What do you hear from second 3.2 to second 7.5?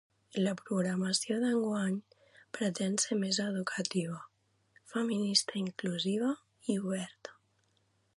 “més educativa, feminista, inclusiva i oberta”.